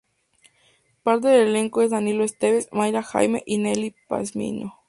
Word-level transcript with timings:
Parte 1.03 1.27
del 1.27 1.49
elenco 1.49 1.83
es 1.83 1.91
Danilo 1.91 2.23
Esteves, 2.23 2.69
Mayra 2.71 3.03
Jaime 3.03 3.43
y 3.45 3.59
Nelly 3.59 3.93
Pazmiño. 4.07 4.79